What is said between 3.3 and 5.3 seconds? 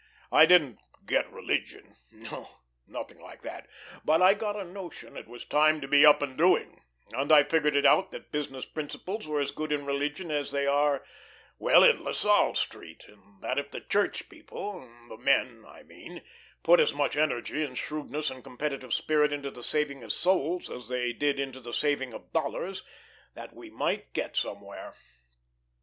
that. But I got a notion it